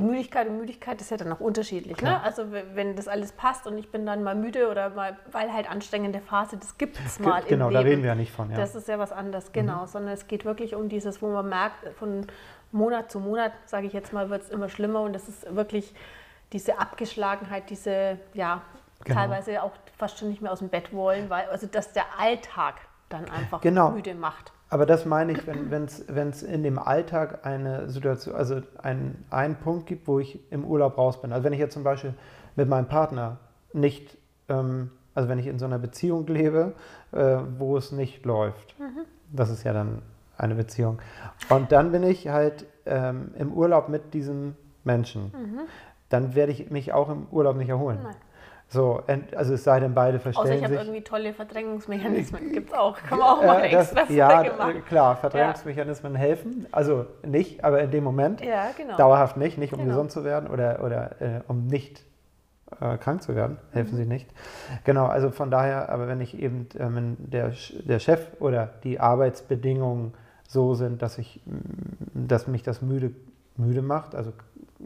Müdigkeit 0.00 0.48
und 0.48 0.56
Müdigkeit 0.58 1.00
ist 1.00 1.10
ja 1.10 1.16
dann 1.18 1.30
auch 1.32 1.40
unterschiedlich. 1.40 2.00
Ne? 2.00 2.20
Also 2.22 2.44
wenn 2.74 2.96
das 2.96 3.08
alles 3.08 3.32
passt 3.32 3.66
und 3.66 3.76
ich 3.76 3.90
bin 3.90 4.06
dann 4.06 4.22
mal 4.24 4.34
müde 4.34 4.70
oder 4.70 4.90
mal, 4.90 5.16
weil 5.30 5.52
halt 5.52 5.70
anstrengende 5.70 6.20
Phase, 6.20 6.56
das 6.56 6.78
gibt 6.78 6.98
es 7.04 7.20
mal 7.20 7.42
genau, 7.46 7.70
da 7.70 7.80
Leben. 7.80 7.90
reden 7.90 8.02
wir 8.02 8.08
ja 8.08 8.14
nicht 8.14 8.32
von. 8.32 8.50
Ja. 8.50 8.56
Das 8.56 8.74
ist 8.74 8.88
ja 8.88 8.98
was 8.98 9.12
anderes, 9.12 9.52
genau. 9.52 9.84
Sondern 9.86 10.12
es 10.14 10.26
geht 10.28 10.44
wirklich 10.46 10.74
um 10.74 10.88
dieses, 10.88 11.20
wo 11.20 11.28
man 11.30 11.48
merkt, 11.48 11.88
von 11.98 12.26
Monat 12.72 13.10
zu 13.10 13.20
Monat, 13.20 13.52
sage 13.66 13.86
ich 13.86 13.92
jetzt 13.92 14.12
mal, 14.12 14.30
wird 14.30 14.42
es 14.42 14.50
immer 14.50 14.68
schlimmer 14.68 15.02
und 15.02 15.12
das 15.12 15.28
ist 15.28 15.54
wirklich 15.54 15.94
diese 16.52 16.78
Abgeschlagenheit, 16.78 17.70
diese, 17.70 18.18
ja, 18.34 18.62
Genau. 19.04 19.16
teilweise 19.20 19.62
auch 19.64 19.72
fast 19.98 20.18
schon 20.18 20.28
nicht 20.28 20.42
mehr 20.42 20.52
aus 20.52 20.60
dem 20.60 20.68
Bett 20.68 20.92
wollen, 20.92 21.28
weil, 21.28 21.46
also 21.50 21.66
dass 21.66 21.92
der 21.92 22.04
Alltag 22.18 22.74
dann 23.08 23.28
einfach 23.28 23.60
Genau. 23.60 23.90
müde 23.90 24.14
macht. 24.14 24.52
Aber 24.70 24.86
das 24.86 25.04
meine 25.04 25.32
ich, 25.32 25.40
wenn 25.46 26.28
es 26.30 26.42
in 26.42 26.62
dem 26.62 26.78
Alltag 26.78 27.44
eine 27.44 27.90
Situation, 27.90 28.34
also 28.34 28.62
einen, 28.82 29.24
einen 29.28 29.56
Punkt 29.56 29.86
gibt, 29.86 30.06
wo 30.08 30.18
ich 30.18 30.40
im 30.50 30.64
Urlaub 30.64 30.96
raus 30.96 31.20
bin. 31.20 31.32
Also 31.32 31.44
wenn 31.44 31.52
ich 31.52 31.58
jetzt 31.58 31.74
zum 31.74 31.82
Beispiel 31.84 32.14
mit 32.56 32.68
meinem 32.68 32.86
Partner 32.88 33.38
nicht, 33.74 34.16
ähm, 34.48 34.90
also 35.14 35.28
wenn 35.28 35.38
ich 35.38 35.46
in 35.46 35.58
so 35.58 35.66
einer 35.66 35.78
Beziehung 35.78 36.26
lebe, 36.26 36.72
äh, 37.12 37.38
wo 37.58 37.76
es 37.76 37.92
nicht 37.92 38.24
läuft, 38.24 38.74
das 39.30 39.50
ist 39.50 39.62
ja 39.64 39.72
dann 39.74 40.00
eine 40.38 40.54
Beziehung. 40.54 40.98
Und 41.48 41.72
dann 41.72 41.92
bin 41.92 42.02
ich 42.02 42.28
halt 42.28 42.66
ähm, 42.86 43.32
im 43.38 43.52
Urlaub 43.52 43.88
mit 43.88 44.14
diesem 44.14 44.56
Menschen. 44.84 45.32
Dann 46.08 46.34
werde 46.34 46.52
ich 46.52 46.70
mich 46.70 46.92
auch 46.92 47.08
im 47.08 47.26
Urlaub 47.30 47.56
nicht 47.56 47.68
erholen. 47.68 48.00
Nein. 48.02 48.16
So, 48.68 49.02
also 49.36 49.52
es 49.52 49.64
sei 49.64 49.80
denn, 49.80 49.92
beide 49.92 50.16
Außer 50.16 50.30
ich 50.30 50.34
verstehen 50.36 50.64
habe 50.64 50.74
sich. 50.74 50.82
irgendwie 50.82 51.02
tolle 51.04 51.34
Verdrängungsmechanismen. 51.34 52.52
Gibt 52.52 52.70
es 52.70 52.74
auch. 52.78 52.96
Kann 52.96 53.18
man 53.18 53.28
auch 53.28 53.42
mal 53.44 53.64
Äh, 53.64 53.70
das, 53.70 53.92
extra 53.92 54.12
ja, 54.14 54.42
äh, 54.42 54.80
klar, 54.88 55.16
Verdrängungsmechanismen 55.16 56.14
helfen. 56.14 56.66
Also 56.72 57.04
nicht, 57.22 57.62
aber 57.64 57.82
in 57.82 57.90
dem 57.90 58.02
Moment. 58.02 58.40
Ja, 58.42 58.70
genau. 58.74 58.96
Dauerhaft 58.96 59.36
nicht, 59.36 59.58
nicht 59.58 59.74
um 59.74 59.80
Genau. 59.80 59.90
gesund 59.90 60.10
zu 60.10 60.24
werden 60.24 60.48
oder, 60.48 60.82
oder 60.82 61.20
äh, 61.20 61.40
um 61.48 61.66
nicht 61.66 62.02
äh, 62.80 62.96
krank 62.96 63.22
zu 63.22 63.36
werden, 63.36 63.58
Mhm. 63.72 63.74
helfen 63.74 63.96
sie 63.96 64.06
nicht. 64.06 64.30
Genau, 64.84 65.04
also 65.04 65.30
von 65.30 65.50
daher, 65.50 65.90
aber 65.90 66.08
wenn 66.08 66.22
ich 66.22 66.38
eben, 66.38 66.66
ähm, 66.78 66.94
wenn 66.96 67.16
der, 67.30 67.52
Sch- 67.52 67.86
der 67.86 67.98
Chef 67.98 68.26
oder 68.40 68.70
die 68.84 68.98
Arbeitsbedingungen 69.00 70.14
so 70.52 70.74
sind, 70.74 71.00
dass 71.02 71.18
ich, 71.18 71.40
mm, 71.46 72.26
dass 72.28 72.46
mich 72.46 72.62
das 72.62 72.82
müde, 72.82 73.12
müde 73.56 73.82
macht, 73.82 74.14
also 74.14 74.32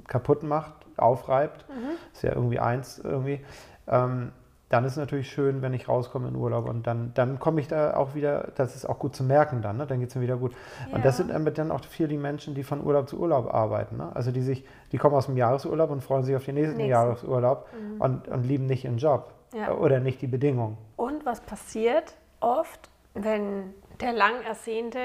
kaputt 0.06 0.42
macht, 0.42 0.74
aufreibt, 0.96 1.64
Mhm. 1.68 1.90
ist 2.12 2.22
ja 2.22 2.32
irgendwie 2.32 2.58
eins 2.60 2.98
irgendwie, 2.98 3.40
ähm, 3.88 4.32
dann 4.68 4.84
ist 4.84 4.92
es 4.92 4.98
natürlich 4.98 5.30
schön, 5.30 5.62
wenn 5.62 5.72
ich 5.74 5.88
rauskomme 5.88 6.26
in 6.28 6.34
Urlaub 6.34 6.68
und 6.68 6.86
dann, 6.88 7.12
dann 7.14 7.38
komme 7.38 7.60
ich 7.60 7.68
da 7.68 7.96
auch 7.96 8.14
wieder, 8.16 8.48
das 8.56 8.74
ist 8.74 8.84
auch 8.84 8.98
gut 8.98 9.14
zu 9.14 9.22
merken 9.22 9.62
dann, 9.62 9.76
ne? 9.76 9.86
dann 9.86 10.00
geht 10.00 10.08
es 10.08 10.14
mir 10.16 10.22
wieder 10.22 10.36
gut. 10.36 10.52
Und 10.90 11.04
das 11.04 11.18
Ja. 11.18 11.24
sind 11.24 11.58
dann 11.58 11.70
auch 11.70 11.84
viel 11.84 12.08
die 12.08 12.16
Menschen, 12.16 12.54
die 12.56 12.64
von 12.64 12.84
Urlaub 12.84 13.08
zu 13.08 13.18
Urlaub 13.20 13.52
arbeiten. 13.54 13.96
Ne? 13.98 14.10
Also 14.14 14.32
die 14.32 14.42
sich, 14.42 14.64
die 14.90 14.98
kommen 14.98 15.14
aus 15.14 15.26
dem 15.26 15.36
Jahresurlaub 15.36 15.90
und 15.90 16.02
freuen 16.02 16.24
sich 16.24 16.34
auf 16.34 16.44
den 16.44 16.56
nächsten 16.56 16.76
Nächsten. 16.78 16.90
Jahresurlaub 16.90 17.68
und, 18.00 18.26
und 18.26 18.42
lieben 18.44 18.66
nicht 18.66 18.84
ihren 18.84 18.98
Job 18.98 19.32
Ja. 19.54 19.72
oder 19.72 20.00
nicht 20.00 20.20
die 20.20 20.26
Bedingungen. 20.26 20.76
Und 20.96 21.24
was 21.24 21.40
passiert 21.42 22.16
oft, 22.40 22.90
wenn 23.14 23.72
der 24.00 24.12
lang 24.14 24.42
ersehnte 24.48 24.98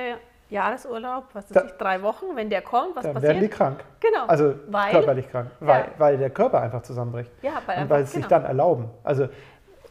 Jahresurlaub, 0.52 1.26
was 1.34 1.48
Da- 1.48 1.64
weiß 1.64 1.72
ich, 1.72 1.78
drei 1.78 2.02
Wochen, 2.04 2.26
wenn 2.36 2.50
der 2.50 2.62
kommt, 2.62 2.96
was 2.96 3.04
Dann 3.04 3.14
passiert? 3.14 3.32
werden 3.34 3.42
die 3.42 3.50
krank. 3.50 3.84
genau. 4.00 4.26
Also 4.28 4.54
weil, 4.68 4.92
körperlich 4.92 5.30
krank, 5.30 5.50
weil, 5.60 5.80
Ja. 5.86 5.88
weil 5.98 6.18
der 6.18 6.30
Körper 6.30 6.62
einfach 6.62 6.84
zusammenbricht. 6.84 7.32
ja, 7.42 7.54
weil, 7.66 7.82
Und 7.84 7.90
weil 7.90 8.06
sich 8.06 8.16
genau, 8.16 8.28
dann 8.28 8.46
erlauben. 8.46 8.90
Also 9.04 9.30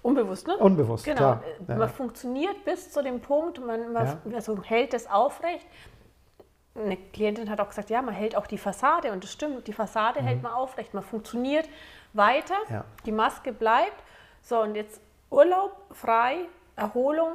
unbewusst, 0.02 0.46
ne? 0.46 0.56
unbewusst, 0.58 1.04
Genau, 1.04 1.16
klar. 1.16 1.42
äh, 1.66 1.72
Ja. 1.72 1.76
man 1.78 1.88
funktioniert 1.88 2.64
bis 2.64 2.92
zu 2.92 3.02
dem 3.02 3.20
Punkt, 3.20 3.58
man, 3.64 3.92
man 3.92 4.06
Ja. 4.06 4.34
also 4.34 4.62
hält 4.62 4.92
es 4.94 5.10
aufrecht. 5.10 5.66
Eine 6.74 6.96
Klientin 6.96 7.50
hat 7.50 7.60
auch 7.60 7.68
gesagt, 7.68 7.90
ja, 7.90 8.00
man 8.00 8.14
hält 8.14 8.36
auch 8.36 8.46
die 8.46 8.58
Fassade 8.58 9.10
und 9.12 9.24
das 9.24 9.32
stimmt, 9.32 9.66
die 9.66 9.72
Fassade 9.72 10.20
hält 10.20 10.42
man 10.42 10.52
aufrecht, 10.52 10.94
man 10.94 11.02
funktioniert 11.02 11.68
weiter, 12.12 12.54
Mhm. 12.68 12.74
Ja. 12.74 12.84
die 13.06 13.12
Maske 13.12 13.52
bleibt. 13.52 14.02
So, 14.42 14.60
und 14.60 14.74
jetzt 14.76 15.00
Urlaub, 15.30 15.72
frei, 15.92 16.36
Erholung, 16.76 17.32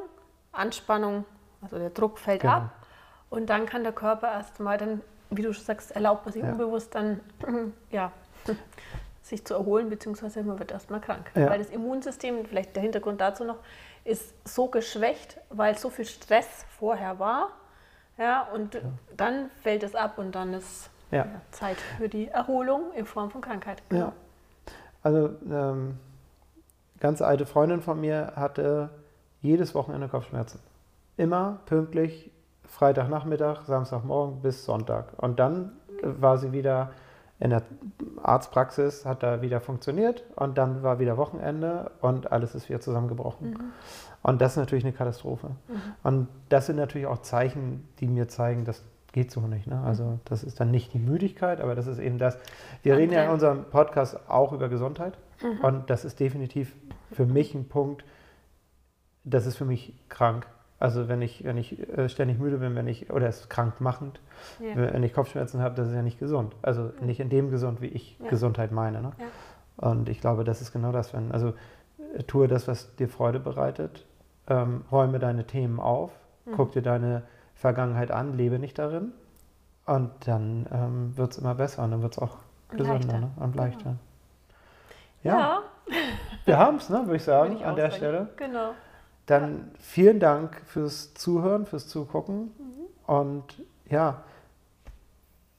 Anspannung, 0.52 1.26
also 1.62 1.78
der 1.78 1.90
Druck 1.90 2.18
fällt 2.20 2.42
Genau. 2.42 2.54
ab 2.54 2.70
und 3.36 3.48
dann 3.50 3.66
kann 3.66 3.84
der 3.84 3.94
Körper 3.94 4.32
erst 4.32 4.60
mal 4.60 4.78
dann, 4.78 5.02
wie 5.30 5.42
du 5.42 5.54
schon 5.54 5.64
sagst, 5.66 5.92
erlaubt 5.92 6.26
man 6.26 6.34
sich 6.34 6.44
Ja. 6.44 6.52
unbewusst 6.52 6.94
dann, 6.96 7.20
ja, 7.92 8.12
sich 9.22 9.44
zu 9.46 9.56
erholen, 9.56 9.90
beziehungsweise 9.90 10.44
man 10.44 10.60
wird 10.60 10.72
erstmal 10.72 11.02
krank. 11.02 11.32
Ja. 11.36 11.50
Weil 11.50 11.60
das 11.60 11.70
Immunsystem, 11.70 12.46
vielleicht 12.46 12.76
der 12.76 12.84
Hintergrund 12.84 13.22
dazu 13.22 13.44
noch, 13.44 13.58
ist 14.04 14.34
so 14.48 14.68
geschwächt, 14.68 15.40
weil 15.50 15.78
so 15.78 15.90
viel 15.90 16.06
Stress 16.06 16.66
vorher 16.78 17.18
war. 17.20 17.50
Ja, 18.18 18.44
und 18.54 18.80
dann 19.18 19.50
fällt 19.64 19.84
es 19.84 19.96
ab 19.96 20.18
und 20.20 20.34
dann 20.36 20.54
ist 20.54 20.90
Ja. 21.12 21.18
ja, 21.26 21.42
Zeit 21.52 21.78
für 21.98 22.08
die 22.08 22.28
Erholung 22.28 22.94
in 22.94 23.06
Form 23.06 23.32
von 23.32 23.42
Krankheit. 23.42 23.82
Ja. 23.92 24.14
Also 25.02 25.32
ähm, 25.50 25.98
ganz 27.00 27.22
alte 27.22 27.46
Freundin 27.46 27.82
von 27.82 28.00
mir 28.00 28.34
hatte 28.36 28.90
jedes 29.42 29.74
Wochenende 29.76 30.08
Kopfschmerzen. 30.08 30.60
Immer 31.18 31.60
pünktlich 31.66 32.32
Freitagnachmittag, 32.68 33.66
Samstagmorgen 33.66 34.42
bis 34.42 34.66
Sonntag. 34.66 35.14
Und 35.18 35.40
dann 35.40 35.72
äh, 36.02 36.08
war 36.20 36.38
sie 36.38 36.52
wieder 36.52 36.92
in 37.40 37.50
der 37.50 37.64
Arztpraxis, 38.24 39.06
hat 39.06 39.22
da 39.22 39.42
wieder 39.42 39.60
funktioniert 39.60 40.24
und 40.36 40.58
dann 40.58 40.84
war 40.84 41.00
wieder 41.00 41.18
Wochenende 41.18 41.92
und 42.00 42.32
alles 42.32 42.56
ist 42.56 42.70
wieder 42.70 42.80
zusammengebrochen. 42.80 43.74
Und 44.24 44.42
das 44.42 44.54
ist 44.54 44.58
natürlich 44.58 44.86
eine 44.86 44.94
Katastrophe. 44.94 45.52
Und 46.02 46.30
das 46.48 46.68
sind 46.68 46.78
natürlich 46.78 47.08
auch 47.08 47.22
Zeichen, 47.22 47.88
die 48.00 48.08
mir 48.08 48.30
zeigen, 48.30 48.64
das 48.64 48.84
geht 49.12 49.32
so 49.32 49.42
nicht. 49.42 49.68
Ne? 49.68 49.82
Also 49.86 50.20
das 50.26 50.44
ist 50.44 50.60
dann 50.60 50.72
nicht 50.72 50.94
die 50.94 51.00
Müdigkeit, 51.00 51.62
aber 51.62 51.76
das 51.76 51.88
ist 51.88 52.00
eben 52.00 52.18
das. 52.18 52.38
Wir 52.84 52.98
reden 52.98 53.14
ja 53.14 53.26
in 53.26 53.32
unserem 53.32 53.66
Podcast 53.66 54.18
auch 54.30 54.52
über 54.54 54.70
Gesundheit 54.70 55.18
und 55.62 55.90
das 55.90 56.06
ist 56.06 56.20
definitiv 56.20 56.74
für 57.12 57.26
mich 57.26 57.54
ein 57.54 57.68
Punkt, 57.68 58.04
das 59.24 59.46
ist 59.46 59.56
für 59.58 59.66
mich 59.66 59.94
krank. 60.10 60.48
Also 60.80 61.08
wenn 61.08 61.22
ich, 61.22 61.44
wenn 61.46 61.58
ich 61.58 61.80
äh, 61.98 62.10
ständig 62.10 62.38
müde 62.38 62.58
bin, 62.58 62.76
wenn 62.76 62.88
ich, 62.88 63.10
oder 63.12 63.28
es 63.28 63.42
ist 63.42 63.50
krankmachend, 63.50 64.20
Ja. 64.60 64.76
wenn 64.76 65.04
ich 65.04 65.14
Kopfschmerzen 65.14 65.62
habe, 65.62 65.76
das 65.76 65.88
ist 65.88 65.96
ja 65.96 66.02
nicht 66.02 66.20
gesund. 66.20 66.54
Also 66.62 66.92
nicht 67.02 67.20
in 67.20 67.30
dem 67.30 67.50
gesund, 67.50 67.82
wie 67.82 67.88
ich 67.88 68.20
Ja. 68.20 68.30
Gesundheit 68.30 68.72
meine. 68.72 69.02
Ne? 69.02 69.12
Ja. 69.18 69.90
Und 69.90 70.10
ich 70.10 70.20
glaube, 70.22 70.44
das 70.44 70.62
ist 70.62 70.72
genau 70.74 70.92
das, 70.92 71.14
wenn, 71.14 71.32
also 71.32 71.54
äh, 72.18 72.24
tue 72.24 72.48
das, 72.48 72.68
was 72.68 72.94
dir 72.98 73.08
Freude 73.08 73.40
bereitet, 73.40 74.06
ähm, 74.48 74.84
räume 74.92 75.20
deine 75.20 75.46
Themen 75.48 75.80
auf, 75.80 76.12
Mhm. 76.46 76.52
guck 76.56 76.72
dir 76.74 76.82
deine 76.82 77.24
Vergangenheit 77.56 78.12
an, 78.12 78.36
lebe 78.38 78.60
nicht 78.60 78.78
darin 78.78 79.14
und 79.86 80.12
dann 80.28 80.68
ähm, 80.72 81.18
wird 81.18 81.32
es 81.32 81.38
immer 81.38 81.56
besser 81.56 81.84
und 81.84 81.92
dann 81.92 82.02
wird 82.02 82.14
es 82.14 82.20
auch 82.20 82.38
Und 82.70 82.78
gesünder 82.78 83.00
leichter. 83.00 83.20
ne? 83.20 83.32
und 83.38 83.56
leichter. 83.56 83.96
Ja, 85.24 85.34
Ja, 85.34 85.62
wir 86.46 86.58
haben 86.60 86.78
es, 86.78 86.90
ne, 86.90 87.02
würde 87.06 87.16
ich 87.16 87.24
sagen, 87.24 87.52
würde 87.52 87.62
ich 87.62 87.66
an 87.66 87.76
der 87.76 87.86
sagen. 87.92 87.96
Stelle. 87.98 88.30
Genau. 88.38 88.72
Dann 89.26 89.72
vielen 89.80 90.20
Dank 90.20 90.62
fürs 90.66 91.14
Zuhören, 91.14 91.66
fürs 91.66 91.88
Zugucken. 91.88 92.52
Und 93.08 93.64
ja, 93.90 94.24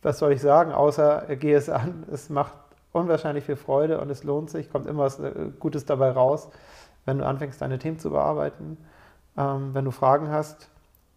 was 0.02 0.18
soll 0.18 0.32
ich 0.32 0.40
sagen, 0.40 0.73
außer 0.73 1.28
äh, 1.28 1.37
geh 1.37 1.52
es 1.52 1.68
an. 1.68 2.04
Es 2.12 2.30
macht 2.30 2.54
unwahrscheinlich 2.92 3.44
viel 3.44 3.56
Freude 3.56 4.00
und 4.00 4.11
es 4.11 4.25
lohnt 4.25 4.50
sich, 4.50 4.70
kommt 4.70 4.87
immer 4.87 5.04
was 5.04 5.18
äh, 5.18 5.50
Gutes 5.58 5.85
dabei 5.85 6.11
raus, 6.11 6.49
wenn 7.04 7.18
du 7.18 7.26
anfängst, 7.26 7.61
deine 7.61 7.78
Themen 7.78 7.99
zu 7.99 8.11
bearbeiten. 8.11 8.78
Ähm, 9.37 9.75
wenn 9.75 9.85
du 9.85 9.90
Fragen 9.90 10.30
hast, 10.30 10.70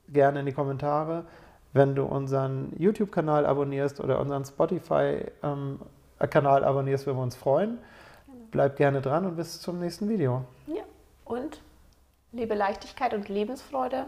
gerne 0.10 0.40
in 0.40 0.48
die 0.48 0.54
Kommentare. 0.54 1.26
Wenn 1.72 1.94
du 1.94 2.04
unseren 2.04 2.74
YouTube-Kanal 2.78 3.46
abonnierst 3.46 4.00
oder 4.00 4.20
unseren 4.20 4.44
Spotify-Kanal 4.44 6.64
abonnierst, 6.64 7.06
würden 7.06 7.18
wir 7.18 7.24
uns 7.24 7.36
freuen. 7.36 7.78
Bleib 8.50 8.78
gerne 8.78 9.02
dran 9.02 9.28
und 9.28 9.36
bis 9.36 9.62
zum 9.62 9.80
nächsten 9.80 10.10
Video. 10.10 10.46
Ja. 10.66 10.82
Und 11.26 11.62
liebe 12.32 12.56
Leichtigkeit 12.56 13.14
und 13.14 13.30
Lebensfreude. 13.30 14.06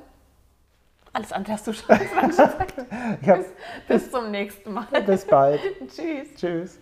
Alles 1.13 1.33
andere 1.33 1.53
hast 1.53 1.67
du 1.67 1.73
schon 1.73 1.97
gesagt. 2.27 2.73
Ja, 3.21 3.39
Bis 3.87 4.09
zum 4.11 4.31
nächsten 4.31 4.73
Mal. 4.73 4.87
bis 5.05 5.25
bald. 5.25 5.59
Tschüss. 5.87 6.35
Tschüss. 6.35 6.79